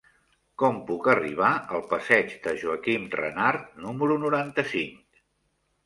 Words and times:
Com 0.61 0.79
puc 0.87 1.09
arribar 1.13 1.51
al 1.77 1.85
passeig 1.93 2.35
de 2.47 2.55
Joaquim 2.65 3.07
Renart 3.21 3.73
número 3.87 4.21
noranta-cinc? 4.27 5.25